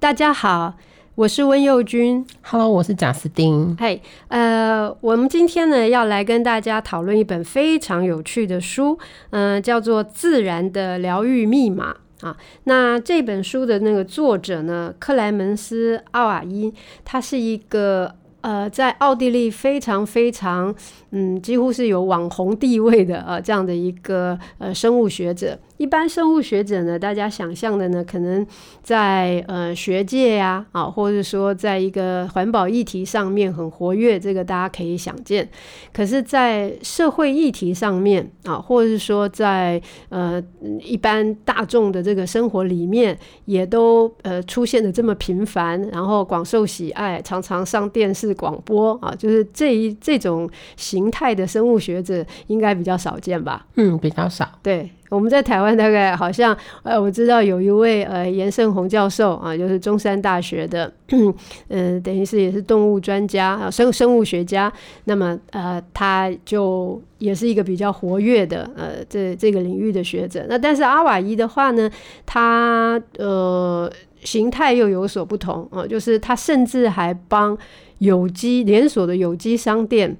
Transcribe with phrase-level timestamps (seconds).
[0.00, 0.72] 大家好，
[1.14, 2.24] 我是温佑君。
[2.40, 3.76] Hello，我是贾斯汀。
[3.78, 11.94] 嘿，hey, 呃，我们今天呢要来跟大家讨论一本非常有趣的书，嗯、呃，叫做《自然的疗愈密码》
[12.26, 12.34] 啊。
[12.64, 16.72] 那这本书的那个作者呢，克莱门斯·奥瓦伊，
[17.04, 20.74] 他是一个呃，在奥地利非常非常
[21.10, 25.58] 嗯，几乎是有网红地位的呃这样的一个呃生物学者。
[25.80, 28.46] 一般生物学者呢，大家想象的呢，可能
[28.82, 35.48] 在呃学界呀，啊，或者说在一个环保议题上面很活跃，这个大家可以想见。
[35.90, 39.80] 可是，在社会议题上面啊，或者是说在
[40.10, 40.42] 呃
[40.82, 53.66] 一般大众的这个生活里面，也都呃出现的这么频繁，然后广受喜爱，常常上电视广播啊，就是这一这种形态的生物学者，应该比较少见吧？
[53.76, 54.46] 嗯，比较少。
[54.62, 54.90] 对。
[55.10, 61.34] 我们在台湾大概好像，呃，我知道有一位呃严圣洪教授啊，就是中山大学的，嗯、
[61.68, 64.72] 呃，等于是也是动物专家啊，生生物学家。
[65.04, 70.46] 那么呃，他就也是一个比较活跃的呃这这个领域的学者。
[70.48, 71.90] 那但是阿瓦伊的话呢，
[72.24, 73.90] 他呃
[74.22, 77.58] 形态又有所不同啊，就是他甚至还帮
[77.98, 80.16] 有机连锁的有机商店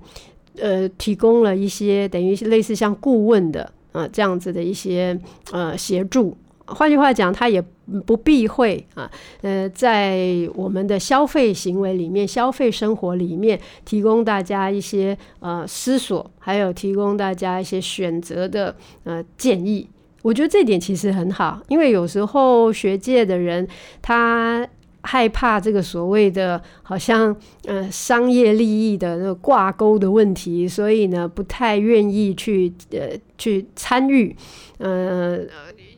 [0.59, 3.73] 呃提供了一些等于是类似像顾问的。
[3.93, 5.19] 呃，这样子的一些
[5.53, 7.61] 呃协助，换句话讲，他也
[8.07, 9.11] 不避讳啊，
[9.43, 18.75] 呃，在我们的消费行为里面、消费生活里面，提供大家一些呃思索，还有提供大家一些选择的
[19.05, 19.89] 呃建议。
[20.23, 23.67] 我觉得这点其实很好，因为有时候学界的人
[24.03, 24.69] 他。
[25.03, 27.35] 害怕这个所谓的好像
[27.65, 34.35] 呃商业利益的那个挂钩的问题，所以呢不太愿意去呃去参与
[34.79, 35.39] 呃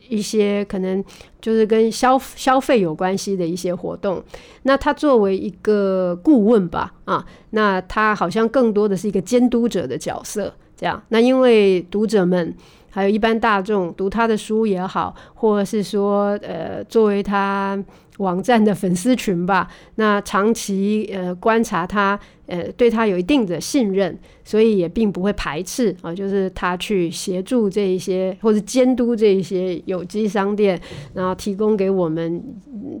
[0.07, 1.03] 一些可能
[1.41, 4.23] 就是跟消消费有关系的一些活动。
[4.63, 11.01] 那他作为一个顾问吧，啊，那他好像更多的是一个监督者的角色，这样。
[11.09, 12.55] 那因为读者们
[12.89, 17.77] 还有一般大众读他的书也好，或者是说呃作为他。
[18.17, 30.79] 网站的粉丝群吧，那长期呃观察他，呃对他有一定的信任，所以也并不会排斥啊，就是他去协助这一些或者监督这一些有机商店，
[31.13, 32.43] 然后提供给我们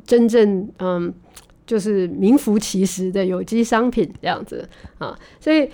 [0.05, 1.13] 真正嗯
[1.65, 5.69] 就是名副其实的有机商品这样子啊，所以。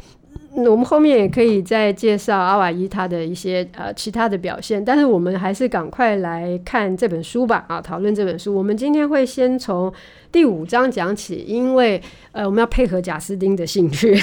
[0.56, 8.54] 我们后面也可以再介绍阿瓦伊他的一些呃其他的表现，但是我们还是赶快来看这本书吧啊，讨论这本书。
[8.54, 9.94] 我们今天会先从
[10.32, 12.02] 第五章讲起，因为
[12.32, 14.18] 呃我们要配合贾斯汀的兴趣，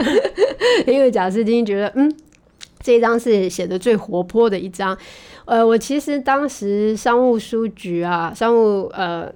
[0.86, 2.14] 因为贾斯汀觉得嗯
[2.80, 4.96] 这一章是写的最活泼的一章。
[5.46, 9.32] 呃，我其实当时商务书局啊，商务呃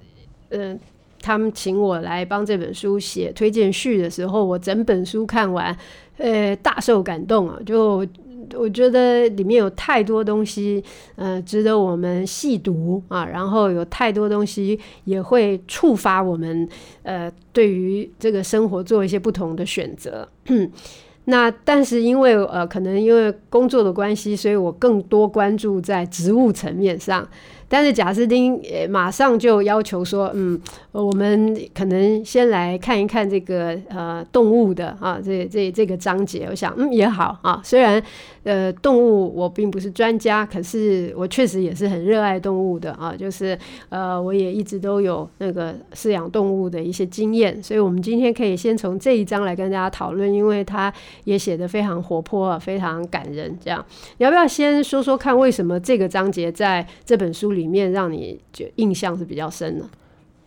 [0.50, 0.78] 嗯。
[1.20, 5.76] 他们请我来帮这本书写推荐序的时候，我整本书看完，
[6.16, 7.58] 呃，大受感动啊！
[7.64, 8.06] 就
[8.54, 10.82] 我觉得里面有太多东西，
[11.14, 13.24] 呃，值得我们细读啊。
[13.26, 16.68] 然后有太多东西也会触发我们，
[17.02, 20.26] 呃，对于这个生活做一些不同的选择。
[21.26, 27.28] 那但是因为呃，可能因为工作的关系，所以我更多关注在植物层面上。
[27.70, 30.60] 但是贾斯汀也马上就要求说，嗯，
[30.90, 36.48] 我们可能先来看一看这个呃动物的啊，这这这个章节。
[36.50, 37.60] 我想，嗯，也好啊。
[37.62, 38.02] 虽然
[38.44, 43.14] 呃动物我并不是专家，可是我确实也是很热爱动物的啊。
[43.16, 43.58] 就是
[43.88, 50.92] 呃，我也一直都有那个饲养动物的一些经验，所以我们今天可以先从这一章来跟大家讨论，因为它
[51.24, 53.58] 也写得非常活泼，非常感人。
[53.62, 53.84] 这样，
[54.18, 59.84] 你要不要先说说看，为什么这个章节在这本书里面让你就印象是比较深的，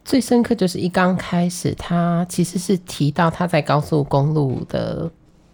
[0.03, 5.11] 最深刻就是一刚开始，他其实是提到他在高速公路的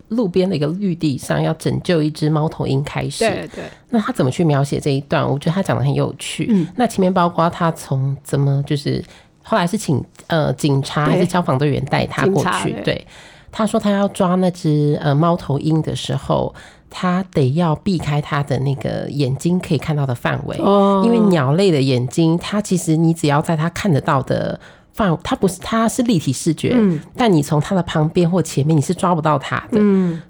[0.09, 3.19] 路边的一个绿地上要拯救一只猫头鹰开始。
[3.19, 3.63] 对对。
[3.89, 5.23] 那他怎么去描写这一段？
[5.23, 6.47] 我觉得他讲的很有趣。
[6.49, 6.67] 嗯。
[6.75, 9.03] 那前面包括他从怎么就是
[9.41, 12.71] 后来是请呃警察还是消防队员带他过去？
[12.71, 12.83] 对。
[12.83, 13.07] 对
[13.51, 16.53] 他说他要抓那只呃猫头鹰的时候。
[16.91, 20.57] 他得要避开他的那个眼睛可以看到的范围，
[21.05, 24.59] 因为鸟类的眼睛，它其实你只要在它看得到的
[24.99, 26.75] 范，它不是，它是立体视觉，
[27.15, 29.79] 但你从它的旁边或前面你是抓不到它的，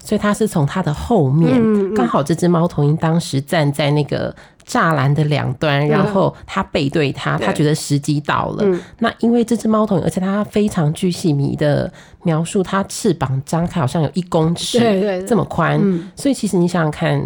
[0.04, 4.34] 所以它是从它的后面，刚好这只猫头鹰当时站在那个。
[4.66, 8.62] 栅栏的两端，然后他背对他，他觉得时机到了。
[8.64, 11.92] 嗯、那因为这只猫头鹰，而且它非常巨细迷的
[12.22, 15.26] 描述，它翅膀张开好像有一公尺，对对对。
[15.26, 15.80] 这么宽。
[15.82, 17.20] 嗯、所以其实你想想看，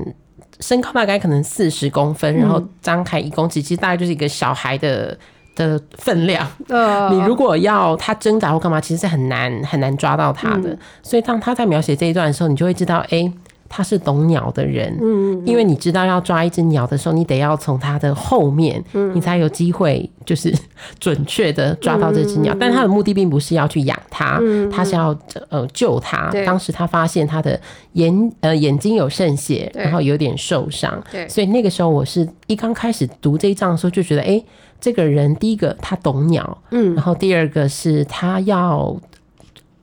[0.61, 5.15] 身高大概可能四十公分，然后张开一公尺，其实大概就是一个小孩的
[5.55, 6.47] 的分量。
[6.69, 10.71] 呃，你如果要他挣扎或干嘛，其实是很难很难抓到他的。
[10.71, 13.33] 嗯、所以当他在描写这一段的时候，你就会知道，哎、欸。
[13.69, 20.55] 他是懂鸟的人，嗯，因为你知道要抓一只鸟的时候，你得要从它的后面，嗯，你才有机会就是
[21.01, 22.57] 准确的抓到这只鸟。
[22.61, 24.41] 但他的目的并不是要去养它，
[24.71, 25.17] 他是要
[25.49, 26.31] 呃救它。
[26.47, 27.61] 当时他发现他的
[27.95, 34.41] 眼呃眼睛有渗血，然后有点受伤，对，所以那个时候我是一刚开始读这一章的时候就觉得，哎，
[34.81, 38.97] 这个人第一个他懂鸟，嗯，然后第二个是他要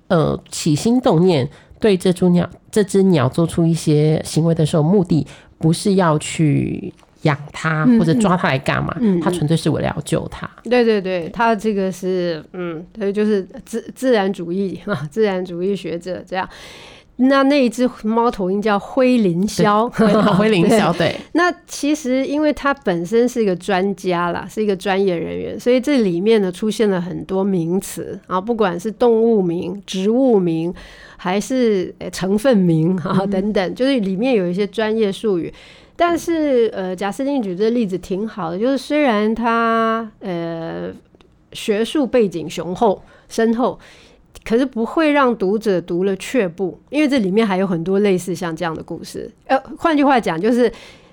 [0.08, 1.50] 呃起心动念。
[1.82, 6.94] 对这只鸟，这只鸟做出一些行为的时候，目的不是要去
[7.24, 10.50] 养它或者抓它来干嘛，它纯粹是为了要救它。
[10.64, 16.48] 对对对，它这个是嗯，对，就是自自然主义啊，自然主义学者这样。
[17.22, 19.90] 那那一只猫头鹰叫灰林鸮，
[20.36, 21.16] 灰林鸮对。
[21.34, 30.74] 那其实因为它本身是一个专家啦，是一个专业人员，所以这里面呢出现了很多名词啊，不管是动物名、植物名，
[31.18, 35.54] 还是成分名啊等等，就是里面有一些专业术语。
[35.96, 40.90] 但是呃，贾斯汀举这个例子挺好的，就是虽然他呃
[41.54, 43.78] 学术背景雄厚深厚。
[44.44, 49.32] 可是不会让读者读了却步，因为这里面还有很多类似像这样的故事。
[49.46, 50.72] 呃，换句话讲，就是，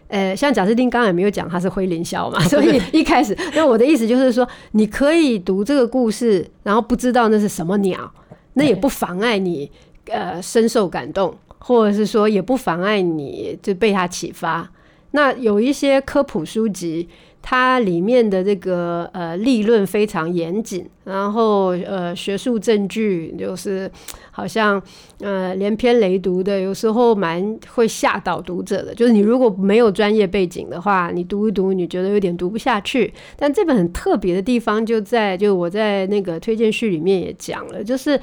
[0.09, 8.11] 呃，像贾斯汀刚才没有讲他是灰林鸮嘛， 所以一开始，那我的意思就是说，你可以读这个故事，然后不知道那是什么鸟，
[8.55, 9.71] 那也不妨碍你
[10.07, 14.71] 呃深受感动，或者是说也不妨碍你就被他启发。
[15.11, 17.09] 那有一些科普书籍。
[17.51, 23.91] 它里面的这个呃立论非常严谨，然后呃学术证据就是
[24.31, 24.79] 好像
[25.21, 28.95] 呃连篇累牍的，有时候蛮会吓倒读者的。
[28.95, 33.11] 就是你如果没有专业背景的话，你读一读，你觉得有点读不下去。
[33.35, 38.21] 但这本很特别的地方就在，就我在那个推荐序里面也讲了，就是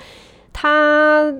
[0.53, 1.33] 它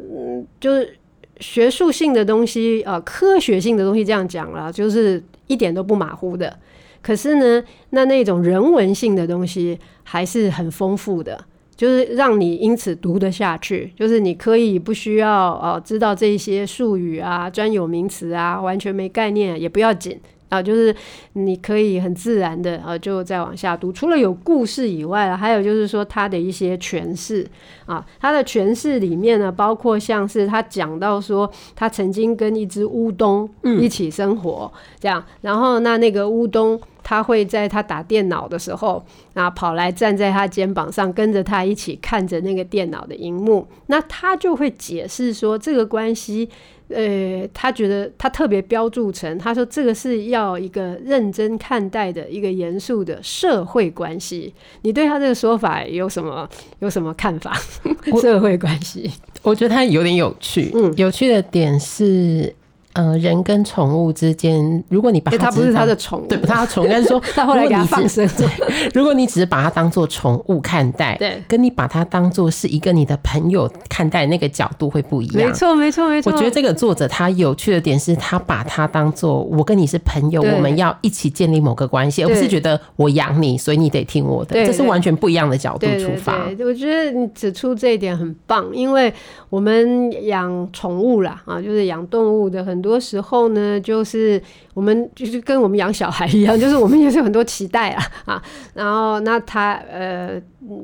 [0.60, 0.98] 就是
[1.40, 6.58] 学术性的东西啊、呃，科学性的东西这样讲了，就是一点都不马虎的。
[7.06, 11.40] 可是呢，那那种人文性的东西还是很丰富的，
[11.76, 13.94] 就是让你因此读得下去。
[13.96, 20.20] 就是你可以不需要哦知道这些术语啊、专有名词啊，完全没概念也不要紧。
[20.48, 20.96] 啊，就是
[21.34, 23.92] 你可以很自然的啊，就再往下读。
[23.92, 27.46] 除了有故事以外，还有就是说他的一些诠释
[27.88, 33.50] 啊，他的诠释里面呢，包括像是他讲到说，他曾经跟一只乌冬
[33.82, 39.06] 一起生活，这样，然后那那个乌冬，他会在他打电脑的时候
[39.36, 46.50] 啊，跑来站在他肩膀上，跟着他一起看着那个电脑的荧幕，那他就会解释说这个关系。
[46.88, 54.54] 呃，他觉得他特别标注成，他说这个是要一个认真看待的一个严肃的社会关系。
[54.82, 56.48] 你对他这个说法有什么
[56.80, 57.56] 有什么看法？
[58.22, 59.12] 社会关系，
[59.42, 60.72] 我觉得他有点有趣。
[60.76, 62.56] 嗯，有趣的点是。
[62.96, 68.26] 呃，人跟宠物之间，如果你把它，它不是他的宠物，对，不他的宠物，但是说 他后来给他放生。
[68.96, 75.46] 如果你只是把它当做宠物看待，对，跟你把它当做是一个你的朋友看待，那个角度会不一样。
[75.46, 76.32] 没错，没错，没错。
[76.32, 84.66] 我觉得这个作者他有趣的点是他把它当做我跟你是朋友，我们要一起建立某个关系，而不是觉得我养你，所以你得听我的。
[84.66, 86.48] 这是完全不一样的角度出发。
[86.56, 89.14] 对，我觉得你指出这一点很棒，因为
[89.50, 92.85] 我们养宠物啦，啊，就是养动物的很。
[92.86, 94.40] 很多时候呢，就是
[94.76, 98.44] 我们就是跟我们养小孩一样， 就是我们也是有很多期待啊 啊，
[98.76, 100.40] 然后那他呃，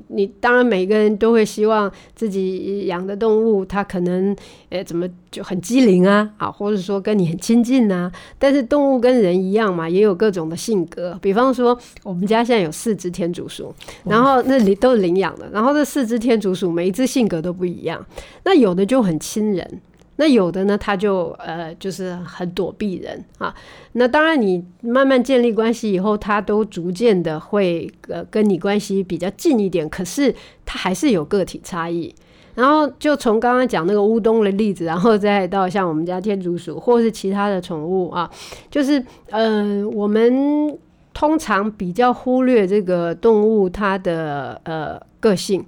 [0.07, 4.35] 你当然每个人都会希望自己养的动物，它可能
[4.69, 8.11] 呃怎么就很机灵啊啊，或者说跟你很亲近啊。
[8.39, 11.15] 但是动物跟人一样嘛，也有各种的性格。
[11.21, 13.71] 比方说，我们家现在有四只天竺鼠，
[14.05, 18.03] 然后那里都是领养的，然后这四只天竺鼠每一只性格都不一样，
[18.43, 19.81] 那有的就很亲人。
[20.21, 23.51] 那有的呢，他就呃，就是很躲避人啊。
[23.93, 29.89] 那当然，你慢慢建立关系以后，他都逐渐的会呃跟你关系比较近一点。
[29.89, 30.31] 可是
[30.63, 32.13] 他还是有个体差异。
[32.53, 38.29] 然后就从刚刚讲那个乌冬的例子，然后再到像我们家天竺鼠或是其他的宠物啊，
[38.69, 40.77] 就是呃，我们
[41.15, 45.65] 通常比较忽略这个动物它的呃个性。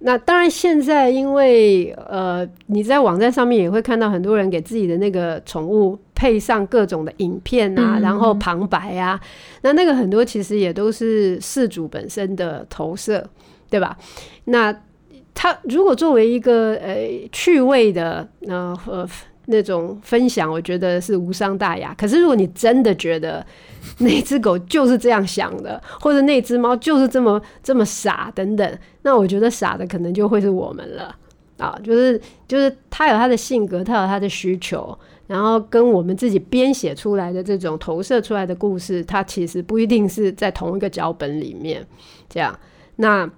[0.00, 9.18] 那当然，现在因为呃，你在网站上面也会看到很多人给自己的那个宠物配上各种的影片啊，然后旁白啊，
[9.62, 13.26] 那那个很多其实也都是事主本身的投射，
[13.70, 13.96] 对吧？
[14.44, 14.74] 那
[15.34, 19.08] 他如果作为一个呃趣味的呃呃
[19.46, 21.94] 那种分享，我觉得是无伤大雅。
[21.96, 23.44] 可是如果你真的觉得
[23.98, 31.14] 那只狗就是这样想的，或者那只猫就是这么这么傻等等，那我觉得傻的可能就会是我们了
[31.58, 31.78] 啊！
[31.82, 41.86] 就是就是他有他的性格，他有他的需求，然后跟我们自己编写出来的这种投射出来的故事，它其实不一定是在同一个脚本里面
[42.28, 42.58] 这样。
[42.96, 43.28] 那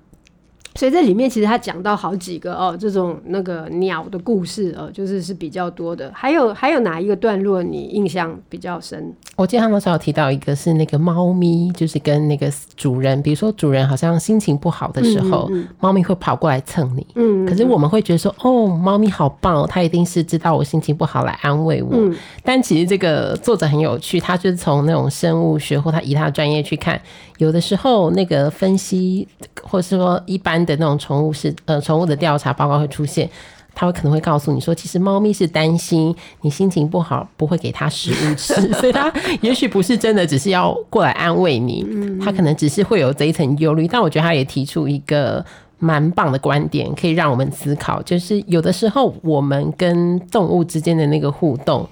[0.78, 6.08] 所以这里面其实他讲到好几个哦，这种那个鸟的故事哦，就是是比较多的。
[6.14, 9.12] 还有还有哪一个段落你印象比较深？
[9.35, 17.04] 我记得他们说有提到一个是那个猫咪，就是跟那个主人，比如说主人好像心情不好的时候，嗯嗯嗯，猫咪会跑过来蹭你。
[17.16, 21.90] 嗯，可是我们会觉得说，哦，猫咪好棒，它一定是知道我心情不好来安慰我。
[21.92, 27.00] 嗯，但其实这个作者很有趣，他就是从那种生物学或他以他的专业去看，
[27.38, 29.26] 有的时候那个分析，
[29.64, 30.68] 或是说一般。
[30.69, 33.29] 的那种宠物是呃，宠物的调查报告会出现，
[33.75, 41.87] 他会可能会告诉你说，其实猫咪是担心你心情不好，不会给它食物吃，所以它 也许不是真的只是要过来安慰你，
[42.23, 43.89] 它可能只是会有这一层忧虑。
[43.89, 45.45] 但我觉得他也提出一个
[45.79, 51.89] 蛮棒的观点，可以让我们思考，就是有的时候我们跟动物之间的那个互动。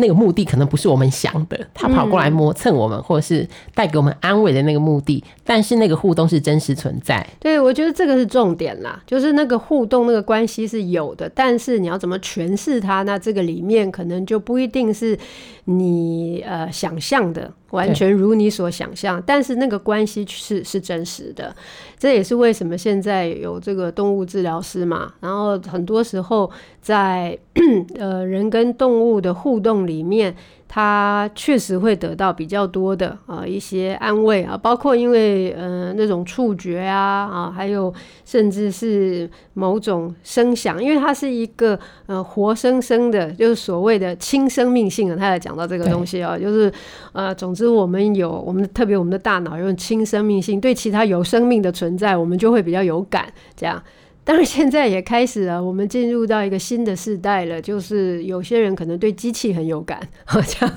[0.00, 5.22] 那个目的可能不是我们想的，他跑过来磨蹭我们，嗯、或者是带给我们安慰的那个目的。
[5.44, 7.24] 但是那个互动是真实存在。
[7.38, 15.18] 对，我觉得这个是重点啦，就是那个互动那个关系是有的，但是你要怎么诠释它，那这个里面可能就不一定是
[15.64, 17.52] 你呃想象的。
[17.70, 21.54] 完全如你所想象，但是那个关系是是真实的，
[22.00, 25.12] 这也是为什么现在有这个动物治疗师嘛。
[25.20, 27.38] 然后很多时候在
[28.00, 30.34] 呃人跟动物的互动里面。
[30.72, 36.96] 他确实会得到比较多的啊一些安慰啊，包括因为呃那种触觉啊
[37.26, 37.92] 啊，还有
[38.24, 45.16] 甚至是某种声响，因为它是一个呃活生生的，就是所谓的亲生命性啊。
[45.18, 46.72] 他也讲到这个东西啊，就是
[47.14, 53.82] 呃总之我们有我们特别我们的大脑有亲生命性，对其他有生命的存在，我们就会比较有感这样。
[54.22, 57.60] 当然，现在也开始了，我们进入到一个新的世代了。
[57.60, 60.70] 就是有些人可能对机器很有感， 好像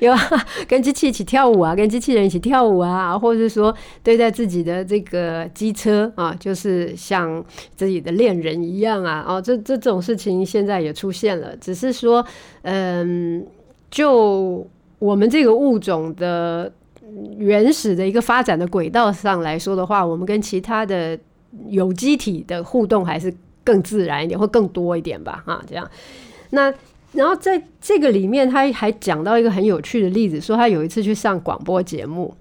[0.00, 0.18] 有啊，
[0.68, 7.42] 跟机器一起跳舞啊，跟机器人一起跳舞啊，或者是说对待自己的这个机车啊，就是像
[7.76, 11.56] 自己的恋人一样啊，哦，这这种事情现在也出现了。
[11.56, 12.22] 只是说，
[12.62, 13.46] 嗯，
[13.90, 16.70] 就我们这个物种的
[17.38, 21.18] 原始的一个发展的轨道上来说的话，我们跟其他的。
[21.66, 23.34] 有机体的互动还是
[23.64, 25.90] 更自然一点，会更多一点吧，啊，这样。
[26.50, 26.72] 那
[27.12, 32.34] 然后在这个里面，他还讲到一个很有趣的例子，说他有一次去上广播节目，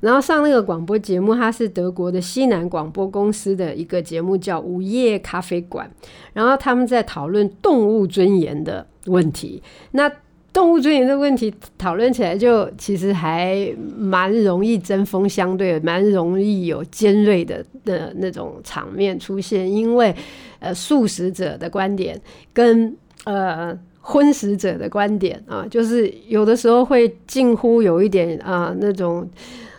[0.00, 5.88] 然后上那个广播节目，他是德国的西南广播公司的一个节目，叫午夜咖啡馆，
[6.32, 9.62] 然后他们在讨论动物尊严的问题。
[9.92, 10.10] 那
[10.58, 19.70] 动物尊严的问题讨论起来，就其实还蛮容易针锋相对，蛮容易有尖锐的的那种场面出现。
[19.70, 20.12] 因为
[20.58, 22.20] 呃，素食者的观点
[22.52, 29.30] 跟呃荤食者的观点啊，就是有的时候会近乎有一点啊那种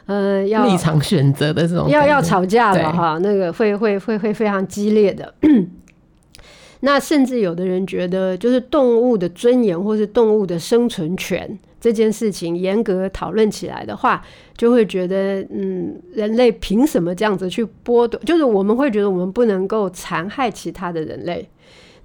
[0.05, 5.33] 呃要立场选择的这种，要要吵架了哈，那个会会会会非常激烈的。
[6.81, 14.23] 那甚至有的人觉得，就是动物的尊严或是动物的生存权这件事情，严格讨论起来的话，
[14.55, 18.19] 就会觉得，嗯，人类凭什么这样子去剥夺？
[18.25, 21.47] 就是我们会觉得，我们不能够残害其他的人类。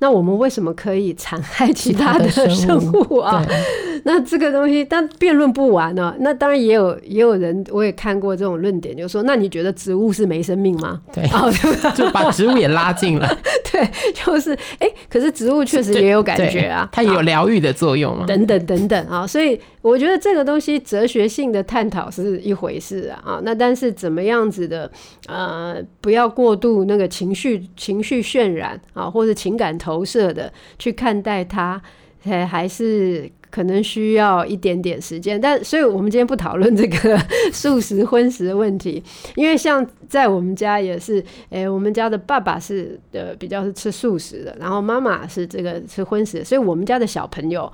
[0.05, 3.43] 那我们为什么可以残害其他的生物啊？
[4.05, 6.17] 那这个东西，但辩论不完呢、啊。
[6.19, 11.01] 那当然也有也有人，我也看过这种论点，就是说，那你觉得植物是没生命吗？
[11.11, 11.51] 对，哦、
[11.97, 13.35] 就把植物也拉进来。
[13.73, 19.27] 对，就是哎、欸，可是植物确实也有感觉啊，它也有疗愈的作用啊，等等等等啊。
[19.27, 23.41] 所以我觉得这个东西哲学性的探讨是一回事啊啊。
[23.43, 24.91] 那但是怎么样子的
[25.29, 31.81] 呃，不要过度那个情绪情绪渲染啊，或者情感投投射的去看待它，
[32.23, 33.31] 还还是。
[33.55, 37.17] 可能需要一点点时间，但所以我们今天不讨论这个
[37.55, 39.01] 素食荤食的问题，
[39.37, 47.73] 因为像在我们家也是，诶、我们家的爸爸是呃比较是吃素食的，然后妈妈是这个吃荤食，所以我们家的小朋友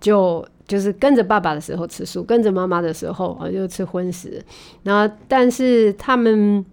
[0.00, 4.42] 就就是跟着爸爸的时候吃素，跟着妈妈的时候啊就吃荤食，
[4.82, 6.66] 然后但是他们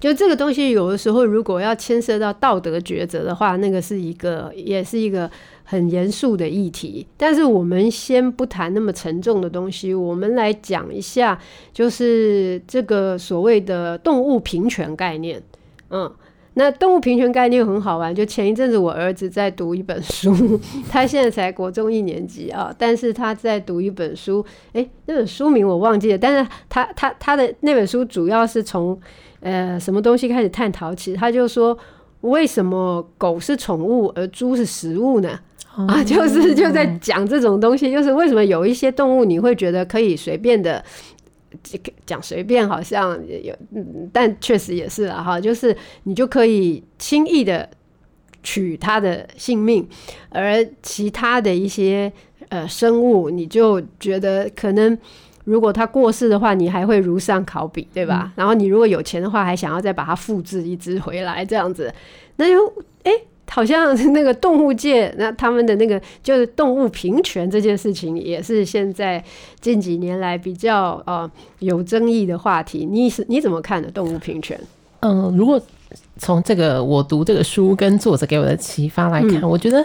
[0.00, 5.30] 就这个东西有的时候如果要牵涉到道德抉择的话，那个是一个也是一个。
[5.64, 11.40] 很严肃的议题，但是我们先不谈那么沉重的东西，我们来讲一下，
[11.72, 15.42] 就是这个所谓的动物平权概念。
[15.88, 16.12] 嗯，
[16.54, 20.34] 那动物平权概念很好玩，就前一阵子我儿子在读一本书，
[20.90, 28.98] 他现在才国中一年级啊，但是他在读一本书，诶，那本书名我忘记了，但是他他他的那本书主要是从
[29.40, 31.76] 呃什么东西开始探讨起，他就说
[32.20, 35.38] 为什么狗是宠物而猪是食物呢？
[35.74, 40.84] 啊， 就是就在讲这种东西，就是为什么有一些动物你会觉得可以随便的。
[42.06, 43.54] 讲随便好像有，
[44.12, 47.68] 但确实也是啊哈，就是你就可以轻易的
[48.42, 49.88] 取他的性命，
[50.30, 52.12] 而其他的一些
[52.48, 54.96] 呃生物，你就觉得可能
[55.44, 58.24] 如果他过世的话，你还会如上考比，对吧？
[58.26, 61.92] 嗯、然后你如果有钱的话，还想要再把它复制一只回来，这样子，
[62.36, 62.66] 那就
[63.04, 63.10] 哎。
[63.10, 69.22] 欸好像那个动物界，那他们的那个就是动物平权这件事情，也是现在
[69.60, 72.86] 近几年来比较呃有争议的话题。
[72.90, 74.58] 你是你怎么看的动物平权？
[75.00, 75.60] 嗯、呃，如果
[76.16, 79.84] 从这个我读这个书跟作者给我的启发来看，嗯、我觉得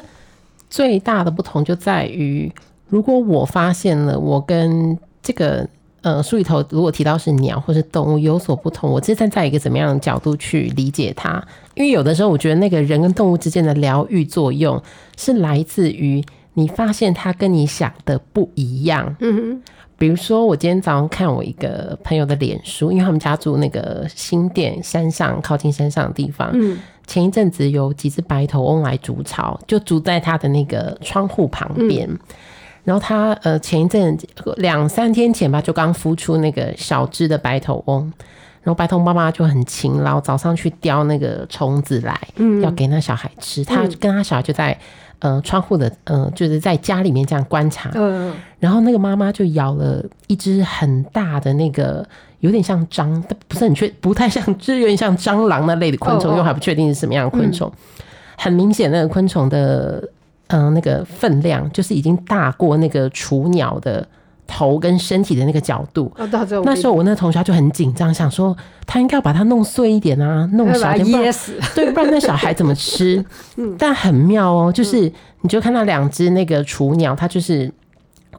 [0.70, 2.50] 最大的不同就在于，
[2.88, 5.68] 如果我发现了我跟这个。
[6.08, 11.44] 呃，书里头如果提到是鸟或是动物有所不同，我是站在一个怎么样的角度去理解它？
[11.76, 14.82] 因为有的时候，我觉得那个人跟动物之间的疗愈作用
[15.18, 16.24] 是来自于
[16.54, 19.14] 你发现它跟你想的不一样。
[19.20, 19.62] 嗯哼，
[19.98, 26.50] 比如说我今天早上看我一个朋友的脸书，因为他们家住那个新店山上，靠近山上的地方。
[26.54, 32.08] 嗯，前一阵子有几只白头翁来筑巢，就筑在他的那个窗户旁边。
[32.10, 32.20] 嗯
[32.88, 34.17] 然后他呃前一阵
[34.56, 38.01] 两三天前吧，就刚孵出那个小只的白头翁，
[38.62, 43.65] 然后白头翁妈妈就很勤劳，早上去叼那个虫子来，嗯，要给那小孩吃。
[43.65, 44.79] 他跟他小孩就在
[45.20, 52.08] 呃窗户的呃就是在家里面这样观察，嗯，然后那个妈妈就咬了一只很大的那个
[52.39, 57.70] 有点像蟑，不是很确，不太像，就是有点像蟑螂那类的昆虫，因为还不确定是什么样的昆虫，
[58.38, 60.01] 很明显那个昆虫的。
[60.48, 64.08] 嗯，那个分量就是已经大过那个雏鸟的
[64.48, 66.10] 头跟身体的那个角度。
[66.18, 66.25] 哦、
[66.63, 71.60] 那时候我那个同学就很紧张，想说他应该要把它弄碎一点啊，弄小一点，噎死。
[71.75, 73.24] 对，不然那小孩怎么吃？
[73.58, 77.70] 嗯、但很妙哦，就是你就看到两只那个雏鸟，它就是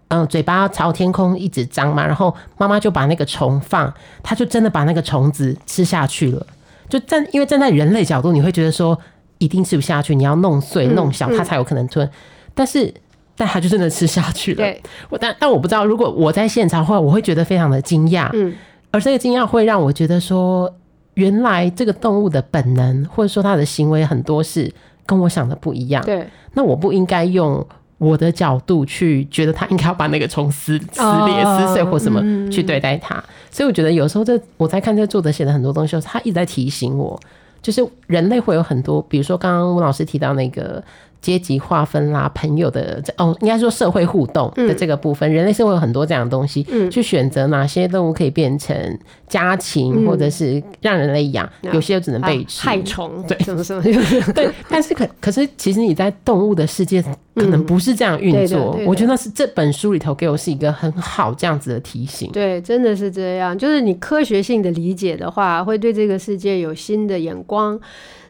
[0.08, 3.92] 嗯嘴巴朝天空一直张嘛，然后妈妈就把那个虫放，
[4.22, 6.46] 它就真的把那个虫子吃下去了。
[6.88, 8.98] 就站，因为站在人类角度，你会觉得说。
[9.38, 12.08] 一定吃不下去，你要弄碎弄小，它才有可能吞。
[12.54, 12.92] 但是，
[13.36, 14.56] 但它就真的吃下去了。
[14.56, 18.28] 对， 我但但我不知道，如果我在现场的话，我会觉得非常的惊讶。
[18.32, 18.52] 嗯，
[18.90, 20.72] 而这个惊讶会让我觉得说，
[21.14, 24.72] 原来这个动物的本能，或者说它的行为很多是
[25.06, 26.04] 跟我想的不一样。
[26.04, 27.64] 对，那我不应该用
[27.98, 32.20] 我的角度去觉得它应该要把那个虫撕撕裂、撕碎或什么
[32.50, 33.22] 去对待它。
[33.52, 37.18] 所以我觉得有时候这我在看这个作者写的很多东西，他一直在提醒我。
[37.62, 40.82] 就是人类会有很多，比如说刚刚吴老师提到那个
[41.20, 53.82] 阶级划分啦、朋友的哦，应该说社会互动的这个部分，嗯、人类是会有很多这样的东西，嗯、去选择哪些动物可以变成家禽，嗯、或者是让人类养，嗯、有些又只能被吃、啊、害虫，对，什么什么，
[54.32, 54.48] 对。
[54.68, 57.02] 但是可可是，其实你在动物的世界
[57.38, 58.76] 可能不是这样运作。
[58.78, 62.30] 嗯、我觉得那是这本书里头给我是一个很好这样子的提醒。
[62.32, 63.56] 对，真的是这样。
[63.56, 67.78] 就是你科学性的理解的话，会对这个世界有新的眼光。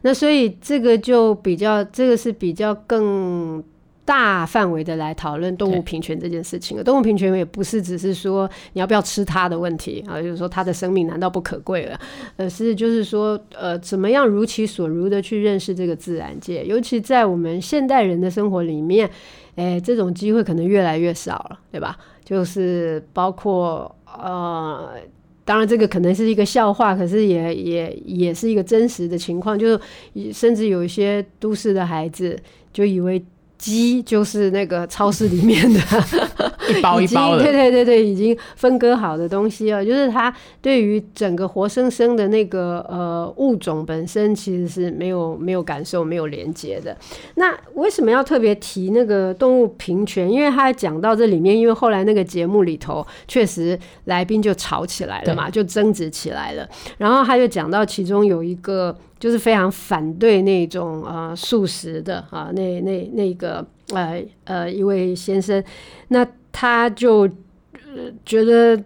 [0.03, 3.63] 那所以这个就比较，这个是比较更
[4.09, 6.79] 大范围的来讨论动物平权这件事情。
[6.79, 12.01] 了动物平权也不是只是说你要不要吃它的问题啊，就是说它的生命难道不可贵了？
[12.39, 16.65] 而是就是说，呃，怎么样如其所如的去认识这个自然界？
[16.65, 19.11] 尤其在我们现代人的生活里面，
[19.57, 21.99] 哎，这种机会可能越来越少了，对吧？
[22.25, 24.89] 就是包括呃。
[25.45, 32.39] 当然，这个可能是一个笑话，可是也也也是一个真实的情况，就是甚至有一些都市的孩子
[32.73, 33.23] 就以为。
[33.59, 35.81] 鸡就是那个超市里面的
[36.71, 46.97] 一包一包的，对对对对，已经分割好的东西啊，就是它对于整个活生生的那个呃物种本身其实是没有没有感受、没有连接的。
[47.35, 50.31] 那为什么要特别提那个动物平权？
[50.31, 56.69] 因为他讲到这里面，因为后来那个节目里头确实来宾就吵起来了嘛，就争执起来了。
[56.99, 58.97] 然后他就讲到其中有一个。
[59.19, 65.63] 就是非常反对那种呃素食的啊，那那那个呃呃一位先生，
[66.09, 67.23] 那他就、
[67.73, 68.81] 呃、觉得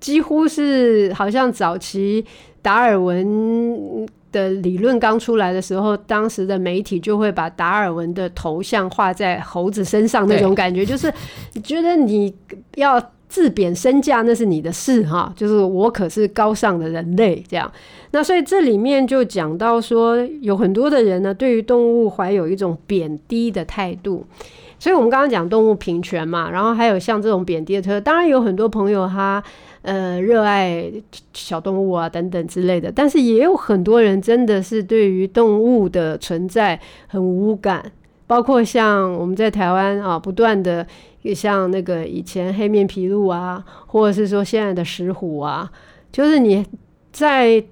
[0.00, 2.24] 几乎是好像早期
[2.60, 11.12] 达尔文的理论刚出来的时候，当时的媒体就会把达尔文的头像画在猴子身上那种感觉，就是
[11.62, 12.34] 觉得你
[12.74, 17.70] 要自贬身价那是你的事哈，就是我可是高尚的人类这样。
[18.12, 24.24] 那所以这里面就讲到说，有很多的人呢，对于动物怀有一种贬低的态度。
[24.78, 29.42] 所以我们刚刚讲动物平权嘛，然后还有像这种贬低的特，当然有很多朋友他
[29.80, 30.92] 呃热爱
[31.32, 37.90] 小动物啊等等之类的，但是也有很多人真的是对于动物的存在很无感。
[38.26, 40.84] 包括像我们在台湾啊，不断的
[41.34, 45.70] 像那个以前黑面琵鹭啊，或者是说现在的石虎啊，
[46.10, 46.64] 就是你
[47.12, 47.62] 在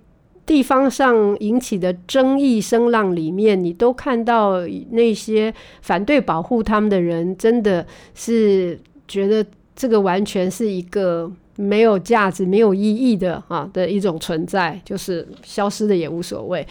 [0.47, 16.67] 地方上引起的争议声浪里面，你都看到那些反对保护他们的人，真的是觉得这个完全是一个没有价值、没有意义的啊的一种存在，就是消失的也无所谓。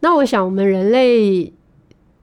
[0.00, 1.52] 那我想，我们人类。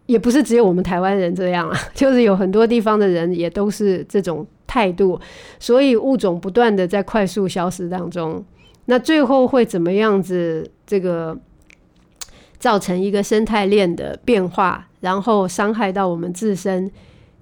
[0.07, 5.19] 也不是只有我们台湾人这样啊， 就是有很多地方的人也都是这种态度，
[5.59, 8.45] 所以物种不断的在快速消失当中，
[8.85, 10.69] 那最后会怎么样子？
[10.85, 11.35] 这个
[12.59, 16.91] 造成一个生态链的变化，然后伤害到我们自身，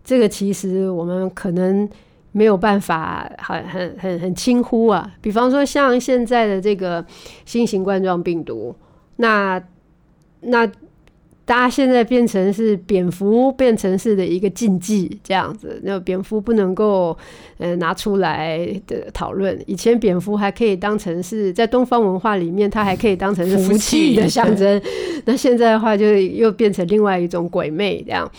[0.01, 1.89] 这个其实我们可能
[2.31, 5.11] 没有办法很很很很轻忽啊。
[5.19, 7.05] 比方说像现在的这个
[7.43, 8.73] 新型冠状病毒，
[9.17, 9.61] 那
[10.39, 10.71] 那。
[11.45, 17.17] 大家现在变成是蝙蝠变成是的一个禁忌这样子，那蝙蝠不能够
[17.57, 19.57] 呃拿出来的讨论。
[19.65, 24.81] 以前蝙蝠还可以当成是在东方文化里面，它还可以当成是福气的象征。
[25.25, 28.31] 那现在的话，就又变成另外一种鬼魅这样。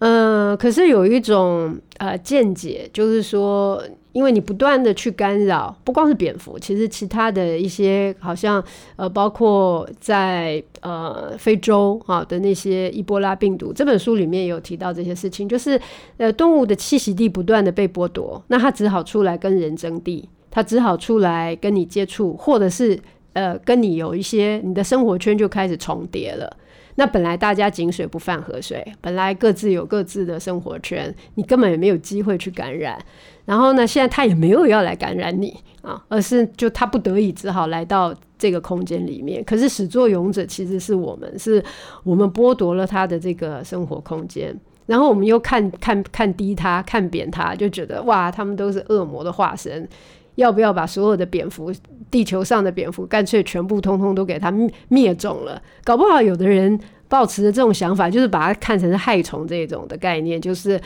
[0.00, 3.82] 嗯、呃，可是有一种呃见解，就是说。
[4.14, 8.62] 因为你不断的去干扰，不光是蝙蝠，其实其他的一些好像
[8.94, 15.78] 呃，包括在呃非洲啊的那些伊波拉病毒，这本书里面也有提到这些事情，就是
[16.16, 22.96] 呃动物的栖息地不断的被剥夺，那它只好出来跟人争地，它只好出来跟你接触，或者是
[23.32, 26.56] 呃跟你有一些你的生活圈就开始重叠了。
[26.96, 32.96] 那本来大家井水不犯河水，本来各自有各自的生活圈，你根本也没有机会去感染。
[33.44, 39.44] 然后呢，现在他也没有要来感染你啊，而是就他不得已只好来到这个空间里面。
[39.44, 41.62] 可是始作俑者其实是我们，是
[42.02, 44.54] 我们剥夺了他的这个生活空间。
[44.86, 49.88] 然后我们又看看看低他，看扁他，就觉得哇，他们都是恶魔的化身。
[50.36, 51.72] 要不要把所有的蝙蝠，
[52.10, 54.52] 地球上的蝙蝠，干脆全部通通都给他
[54.88, 55.62] 灭种了？
[55.84, 56.76] 搞不好有的人
[57.08, 60.80] 抱持着这种想法，就是把它看成是害虫这种的概念，就是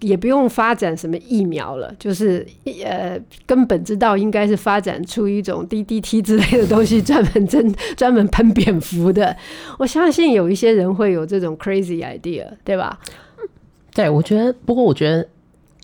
[0.00, 2.46] 也不用发展什么疫苗了，就是
[2.84, 9.36] 呃根本知道应该是发展出一种 DDT 之类的东西，专门针 专门喷蝙蝠的。
[9.78, 12.98] 我相信有一些人会有这种 crazy idea，对吧？
[13.94, 15.26] 对，我觉得，不过我觉得。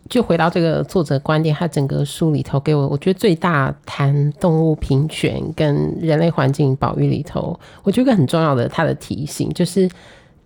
[0.08, 9.88] 就回到这个作者观点，他整个书里头给我，我觉得最大谈动物平权跟人类环境保育里头，我觉得很重要的他的提醒，就是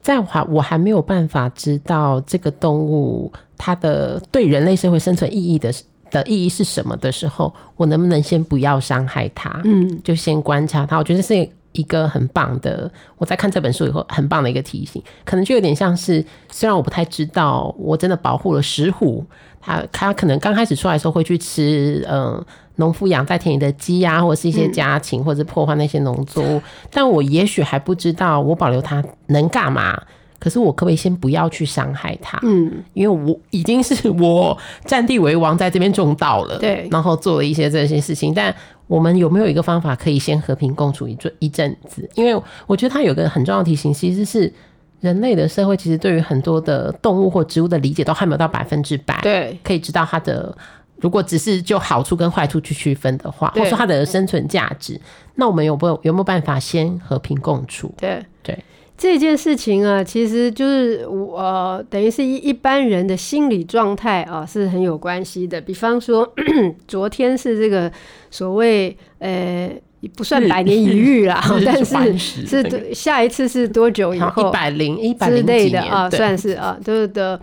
[0.05, 5.73] 在我还我还没有办法知道这个动物它的对人类社会生存意义的
[6.11, 9.62] 的意义是什么的时候，我能不能先不要伤害它？
[9.64, 10.99] 嗯，就先观察它。
[10.99, 11.49] 我觉得是。
[11.75, 19.25] 一个很棒的，我在看这本书以后，很棒的一个提醒，可能就有点像是，虽然我不太知道，我真的保护了石虎，
[19.61, 22.45] 它它可能刚开始出来的时候会去吃，嗯，
[22.77, 30.01] 农夫养在田里的鸡呀、啊，或者是一些家禽，或者是破坏那些农作物，但我也许还不知道，我保留它能干嘛。
[30.41, 32.39] 可是我可不可以先不要去伤害它？
[32.43, 38.35] 嗯，因为我已经是我占地为王，在这边种稻了，对，然后做了一些这些事情。
[38.35, 38.55] 但
[38.87, 42.09] 我们有没有一个方法可以先和平共处一阵一阵子？
[42.14, 44.53] 因为我觉得它有个很重要的提醒，其实是
[45.01, 50.57] 人类的社会其实对于很多的动物或植物的理解都还没有到百分之百，对，可以知道它的
[50.97, 55.01] 如果只是就好处跟坏处去区分的话，或者说它的生存价值，
[55.35, 57.92] 那我们有没有有没有办法先和平共处？
[57.97, 58.59] 对对。
[58.96, 65.61] 这件事情啊，其实就是我、呃、等于是一一般人的心理状态啊，是很有关系的。
[65.61, 66.33] 比方说，
[66.87, 67.90] 昨天是这个
[68.30, 69.70] 所谓呃，
[70.16, 74.48] 不算百年一遇啦， 但是是下一次是多久以后？
[74.48, 77.40] 一百零一百之类的啊，算是啊，就是的。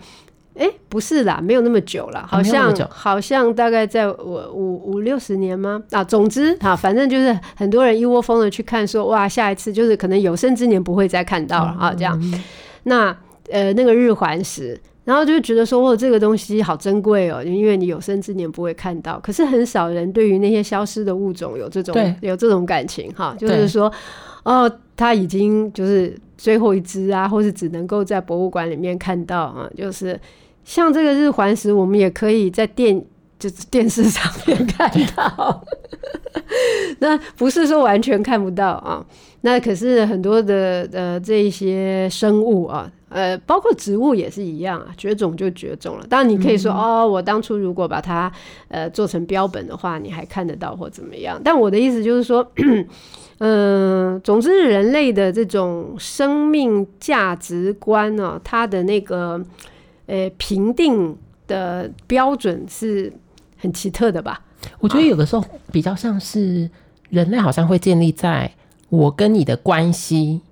[0.54, 5.82] 哎，不是啦，没有那么久了，好像、啊、好像大概在我五五六十年吗？
[5.90, 12.20] 啊，总之啊，反正就是很多人一窝蜂的去看说，说哇，下一次就是可能有生之年不会再看到了、嗯、啊，这样。
[12.82, 13.16] 那
[13.50, 19.18] 呃，那个日环食，然后就觉得说，哦，这个东西好珍贵哦，因为你有生之年不会看到。
[19.20, 23.90] 可是很少人对于那些消失的物种有这种有这种感情哈，就是说，
[24.42, 30.20] 哦，它已经就是最后一只啊，或是只能够在博物馆里面看到啊，就是。
[30.64, 33.04] 像这个日环食，我们也可以在电
[33.38, 35.64] 就是电视上面看到，
[37.00, 39.04] 那不是说完全看不到啊。
[39.40, 46.06] 那可是很多的呃这一些生物啊，呃，包括植物也是一样啊，绝种就绝种了。
[46.08, 48.30] 当然你可以说、嗯、哦，我当初如果把它
[48.68, 51.40] 呃做成标本的话，你还看得到或怎么样。
[51.42, 52.86] 但我的意思就是说，嗯、
[54.14, 59.44] 呃，总之人类的这种生命价值观呢、啊，它的那个
[60.12, 63.10] 呃评定的标准是
[63.56, 64.42] 很奇特的吧？
[64.78, 66.68] 我觉得有的时候比较像是
[67.08, 68.52] 人类好像会建立在。
[68.90, 70.42] 我跟你的关系，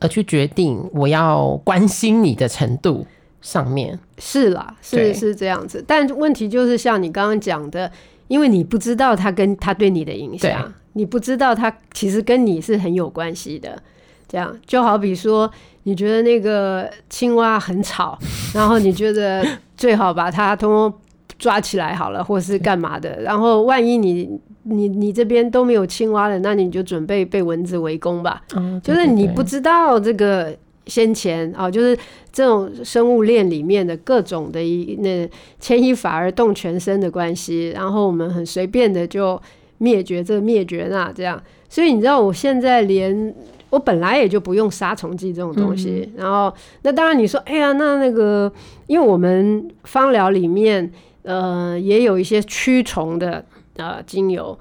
[0.00, 3.06] 而去决定我要关心你的程度
[3.40, 5.84] 上面是啦，是是这样子。
[5.86, 7.88] 但问题就是像你刚刚讲的，
[8.26, 13.80] 因为你不知道他跟他对你的影响，你不知道他其实跟你是很有关系的。
[14.26, 15.48] 这样就好比说，
[15.84, 18.18] 你觉得那个青蛙很吵，
[18.54, 20.92] 然后你觉得最好把它通通
[21.38, 23.22] 抓起来好了，或是干嘛的。
[23.22, 24.38] 然后万一你。
[24.66, 28.42] 你你这边都没有青蛙了，那你就准备被蚊子围攻吧。
[28.56, 31.94] 嗯，就是你不知道这个先前啊，就是
[32.32, 35.28] 这种生物链里面的各种的一那
[35.60, 39.38] 牵一发而动全身的关系，然后我们很随便的就
[39.76, 41.38] 灭绝这灭绝那这样。
[41.68, 43.34] 所以你知道，我现在连
[43.74, 46.08] 我本来也就不用杀虫剂这种东西。
[46.14, 48.50] 嗯、然后那当然你说，哎呀，那那个，
[48.86, 50.90] 因为我们芳疗里面
[51.22, 53.44] 呃也有一些驱虫的。
[53.76, 54.56] 呃，精油，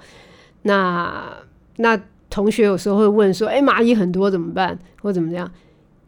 [0.64, 1.24] 那
[1.76, 1.96] 那
[2.32, 5.48] 同学有时候会问说，哎、欸，蚂蚁很多怎么办，或怎么样？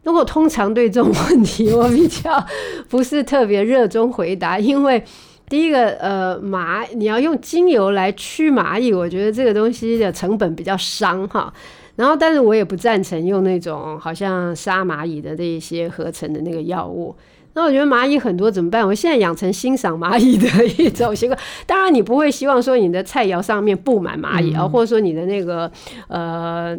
[0.02, 2.44] 如果通常对这种问题，我比较
[2.88, 5.00] 不是特别热衷回答，因为
[5.48, 11.54] 第一个，呃，蚂你要用精油来驱蚂蚁，我觉得这个东西的成本比较伤哈。
[11.96, 17.16] 然后，但是我也不赞成用那种好像杀蚂蚁的这一些合成的那个药物。
[17.54, 18.86] 那我觉得蚂蚁很多怎么办？
[18.86, 21.38] 我现在养成欣赏蚂蚁的一种习惯。
[21.66, 25.72] 当然，你不会希望说你的菜肴上面布满蚂蚁啊，嗯、或者说你的那个
[26.08, 26.78] 呃，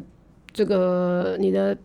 [0.54, 1.76] 这个你的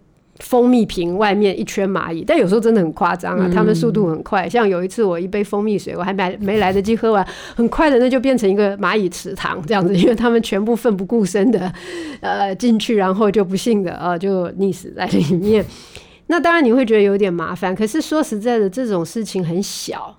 [0.43, 2.23] 蜂蜜瓶外面一圈蚂蚁。
[2.27, 4.49] 但有时候真的很夸张啊，他们速度很快。
[4.49, 11.73] 像有一次我一杯蜂蜜水，我还没没来得及喝完，很快的那就变成一个蚂蚁池塘这样子，因为他们全部奋不顾身的
[12.21, 15.65] 呃进去，然后就不幸的啊、呃、就溺死在里面。
[16.27, 20.17] 那当然你会觉得有点麻烦，可是说实在的，这种事情很小，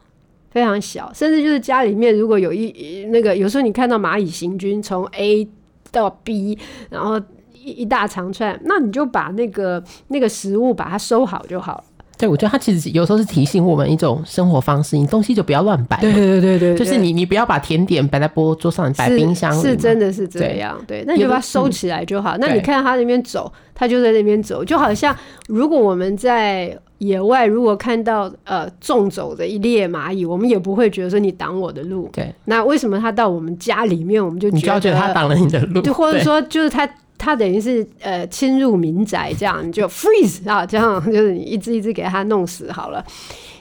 [0.51, 5.47] 非常小，甚至就是家里面如果有一那个，有时候你看到蚂蚁行军从 A
[5.91, 6.57] 到 B，
[6.89, 7.19] 然后
[7.63, 11.83] 一一大长串，那你就把那个那个食物把它收好就好了。
[12.15, 15.97] 对，我觉得它其实有时候是提醒我们一种生活方式，你东西就不要乱摆。
[15.99, 20.79] 对对对对，就是你你不要把甜点摆在桌桌上，摆冰箱是，是真的是这样。
[20.87, 22.37] 对，对，那你就把它收起来就好。
[22.37, 25.13] 嗯、那你看它那边走，它就在那边走，就好像
[25.47, 32.07] 如果我们在野外，如果看到呃纵走的一列蚂蚁，我们也不会觉得说你挡我的路。
[32.13, 35.81] 对，那为什么它到我们家里面，我们就觉得，你就要觉得他挡了你的路？
[35.81, 36.87] 就或者说就是他。
[37.23, 43.01] 它等于是呃侵入民宅，这样你就 freeze 啊，这样就是你一只一只给它弄死好了，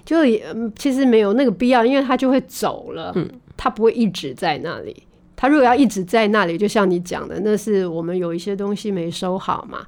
[0.04, 0.44] 就也
[0.76, 5.04] 其实没有那个必要，因为它就会走了，嗯，它不会一直在那里。
[5.36, 9.86] 它如果要一直在那里，就像你讲的，那是我们有一些东西没收好嘛。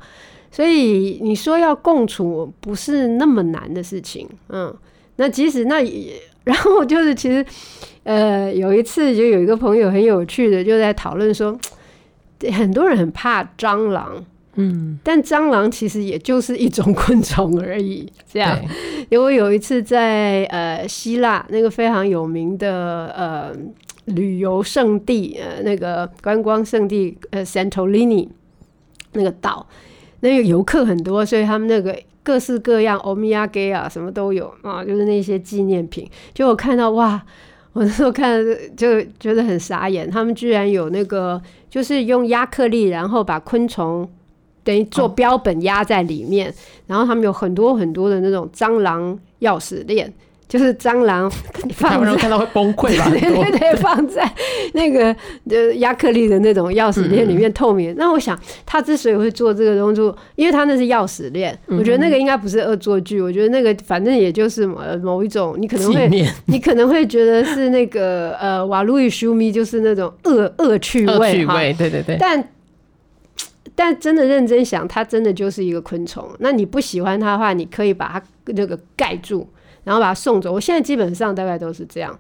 [0.52, 4.72] 所以你说要共处不是那么难的事情，嗯，
[5.16, 7.44] 那即使那也，然后就是其实
[8.04, 11.58] 呃有一次就有一个朋友很有趣的就在讨论说。
[12.50, 18.10] 很多人很怕蟑螂，嗯，但蟑螂其实也就是一种昆虫而已。
[18.30, 18.58] 这样，
[19.08, 23.52] 因为有一次在呃希腊那个非常有名的呃
[24.06, 28.28] 旅游胜地，呃那个观光胜地呃 Santorini
[29.12, 29.66] 那个岛，
[30.20, 36.08] 那个游客很多，所以他们那个各式各样欧米亚给啊什么都有啊，就是那些纪念品。
[36.32, 37.22] 就我看到哇。
[37.74, 38.40] 我那时候看
[38.76, 41.42] 就觉得很傻眼，他们居然有那个，
[41.74, 44.08] 就是用亚克力，然后把昆虫
[44.62, 46.54] 等于做标本压在里面，哦，
[46.86, 50.14] 然后他们有很多很多的那种蟑螂钥匙链。
[50.48, 51.30] 就是蟑螂
[51.74, 53.08] 放在，看到会崩溃吧？
[53.10, 54.30] 对对对，放在
[54.72, 55.14] 那个
[55.50, 57.94] 呃亚克力的那种钥匙链里面，透明。
[57.96, 61.56] 那我想，他之所以会做这个动作，因为他那是钥匙链。
[61.66, 63.20] 我觉得那个应该不是恶作剧。
[63.20, 66.08] 我觉得那个反正也就是某某一种，你可能会
[66.46, 71.54] 你可能会觉得是那个呃瓦路易舒米，就是那种恶恶趣味哈。
[71.78, 72.16] 对对对。
[72.20, 72.42] 但
[73.74, 76.28] 但真的认真想，它真的就是一个昆虫。
[76.38, 79.48] 那你不喜欢它的话，你可以把它那个盖住。
[79.84, 80.50] 然后把它送走。
[80.50, 82.18] 我现在基本上大概都是这样，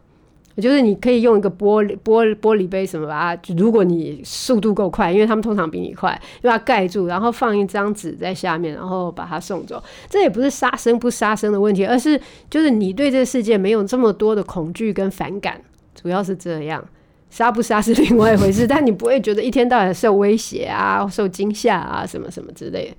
[0.58, 9.82] 就是你可以用一个玻璃玻璃玻璃杯什么把它，如果你速度够快，因为他们通常比你快，就把它盖住，然后放一张纸在下面，然后把它送走。
[10.10, 15.58] 这也不是杀生不杀生的问题，而是就是你对这个世界没有这么多的恐惧跟反感，
[15.94, 16.84] 主要是这样。
[17.34, 22.96] 杀不杀是另外一回事， 但你不会觉得一天到晚受威胁啊、受惊吓啊什么什么之类的。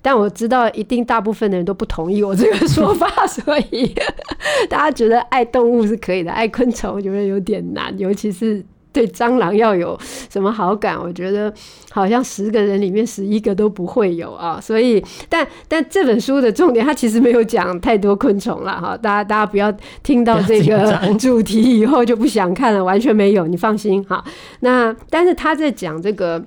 [0.00, 3.94] 但我知道，一定大部分的人都不同意我这个说法，所以
[4.70, 8.64] 大家觉得爱动物是可以的，爱昆虫觉得有点难，尤其是
[8.94, 9.98] 对蟑螂要有
[10.30, 11.52] 什么好感，我觉得
[11.90, 14.60] 好像十个人里面十一个都不会有啊。
[14.60, 18.96] 所以，但但这本书的重点，它其实没有讲太多昆虫了哈。
[18.96, 19.70] 大家大家不要
[20.04, 24.24] 听到这个主题以后就不想看了，完全没有，你放心哈。
[24.60, 26.40] 那但是他在讲这个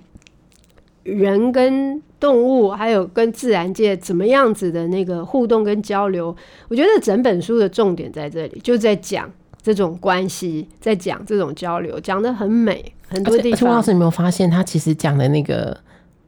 [1.04, 6.36] 人跟动物还有跟自然界怎么样子的那个互动跟交流，
[6.70, 9.30] 我觉得整本书的重点在这里，就在讲
[9.74, 13.60] 这种关系，在讲这种交流，讲的很美，很多地方。
[13.60, 15.78] 钟老师，你有没有发现他其实讲的那个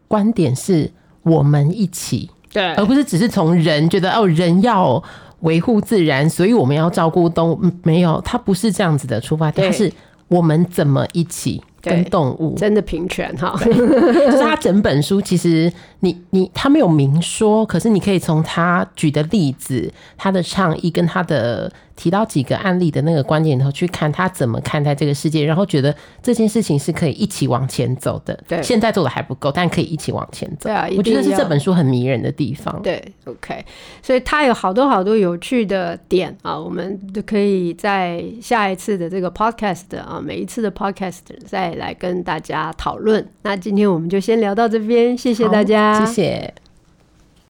[0.10, 0.92] 观点是
[1.24, 5.02] 我们一起，对，而不是只是从人觉得哦，人要
[5.40, 7.62] 维护自然，所以我们要照顾动物。
[7.84, 9.90] 没有，他不是这样子的出发点，他是
[10.28, 11.64] 我们怎么一起。
[11.82, 15.72] 跟动物真的平权哈，就是他整本书其实
[16.02, 28.40] 你你他没有明说，可是你可以从他举的例子、他的倡议跟他的提到几个案例的那个观点里头去看他怎么看待这个世界，然后觉得这件事情是可以一起往前走的。
[28.48, 30.70] 对，现在做的还不够，但可以一起往前走。
[30.70, 32.80] 对啊，我觉得是这本书很迷人的地方。
[32.84, 33.66] 对，OK，
[34.04, 41.70] 所以他有好多好多有趣的点啊，我们都可以在下一次的这个 Podcast 啊，每一次的 Podcast 再。
[41.80, 43.26] 来跟大家讨论。
[43.44, 46.54] 那今天我们就先聊到这边，谢谢大家，谢谢。